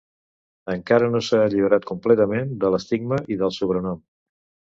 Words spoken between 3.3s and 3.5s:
i